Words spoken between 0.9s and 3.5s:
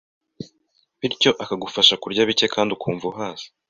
bityo akagufasha kurya bicye kandi ukumva uhaze